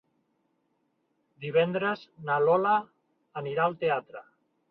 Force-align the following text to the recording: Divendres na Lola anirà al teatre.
Divendres 1.43 2.07
na 2.29 2.39
Lola 2.47 2.73
anirà 3.43 3.67
al 3.71 3.77
teatre. 3.85 4.27